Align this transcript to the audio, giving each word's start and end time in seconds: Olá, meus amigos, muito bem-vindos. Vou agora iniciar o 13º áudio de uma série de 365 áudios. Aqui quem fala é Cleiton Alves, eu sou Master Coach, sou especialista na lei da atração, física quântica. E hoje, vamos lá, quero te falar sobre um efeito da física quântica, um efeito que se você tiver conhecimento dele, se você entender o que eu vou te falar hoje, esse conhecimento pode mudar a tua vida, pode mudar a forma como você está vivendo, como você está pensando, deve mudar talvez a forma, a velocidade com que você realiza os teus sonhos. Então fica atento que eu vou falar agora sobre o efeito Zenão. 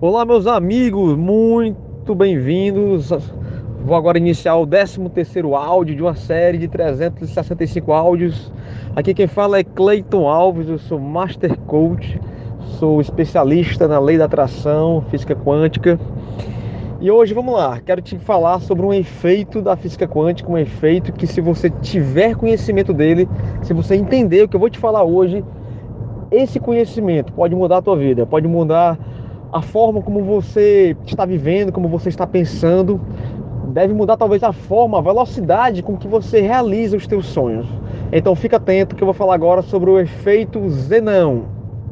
Olá, 0.00 0.24
meus 0.24 0.46
amigos, 0.46 1.16
muito 1.16 2.14
bem-vindos. 2.14 3.10
Vou 3.84 3.96
agora 3.96 4.16
iniciar 4.16 4.54
o 4.54 4.64
13º 4.64 5.56
áudio 5.56 5.96
de 5.96 6.02
uma 6.02 6.14
série 6.14 6.56
de 6.56 6.68
365 6.68 7.92
áudios. 7.92 8.52
Aqui 8.94 9.12
quem 9.12 9.26
fala 9.26 9.58
é 9.58 9.64
Cleiton 9.64 10.28
Alves, 10.28 10.68
eu 10.68 10.78
sou 10.78 11.00
Master 11.00 11.58
Coach, 11.62 12.20
sou 12.78 13.00
especialista 13.00 13.88
na 13.88 13.98
lei 13.98 14.16
da 14.16 14.26
atração, 14.26 15.02
física 15.10 15.34
quântica. 15.34 15.98
E 17.00 17.10
hoje, 17.10 17.34
vamos 17.34 17.54
lá, 17.54 17.80
quero 17.80 18.00
te 18.00 18.16
falar 18.20 18.60
sobre 18.60 18.86
um 18.86 18.94
efeito 18.94 19.60
da 19.60 19.76
física 19.76 20.06
quântica, 20.06 20.48
um 20.48 20.56
efeito 20.56 21.12
que 21.12 21.26
se 21.26 21.40
você 21.40 21.70
tiver 21.70 22.36
conhecimento 22.36 22.92
dele, 22.94 23.28
se 23.62 23.74
você 23.74 23.96
entender 23.96 24.44
o 24.44 24.48
que 24.48 24.54
eu 24.54 24.60
vou 24.60 24.70
te 24.70 24.78
falar 24.78 25.02
hoje, 25.02 25.44
esse 26.30 26.60
conhecimento 26.60 27.32
pode 27.32 27.56
mudar 27.56 27.78
a 27.78 27.82
tua 27.82 27.96
vida, 27.96 28.24
pode 28.24 28.46
mudar 28.46 28.96
a 29.52 29.62
forma 29.62 30.02
como 30.02 30.22
você 30.22 30.96
está 31.06 31.24
vivendo, 31.24 31.72
como 31.72 31.88
você 31.88 32.08
está 32.08 32.26
pensando, 32.26 33.00
deve 33.68 33.94
mudar 33.94 34.16
talvez 34.16 34.42
a 34.42 34.52
forma, 34.52 34.98
a 34.98 35.00
velocidade 35.00 35.82
com 35.82 35.96
que 35.96 36.06
você 36.06 36.40
realiza 36.40 36.96
os 36.96 37.06
teus 37.06 37.26
sonhos. 37.26 37.66
Então 38.12 38.34
fica 38.34 38.56
atento 38.56 38.94
que 38.94 39.02
eu 39.02 39.06
vou 39.06 39.14
falar 39.14 39.34
agora 39.34 39.62
sobre 39.62 39.90
o 39.90 39.98
efeito 39.98 40.68
Zenão. 40.68 41.57